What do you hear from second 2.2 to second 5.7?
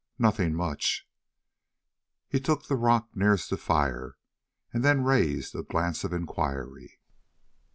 He took the rock nearest the fire and then raised a